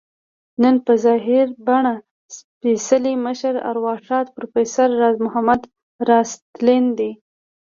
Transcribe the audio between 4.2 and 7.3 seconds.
پروفیسر راز محمد راز تلين دی